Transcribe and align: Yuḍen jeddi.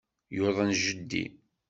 Yuḍen 0.35 0.71
jeddi. 0.81 1.25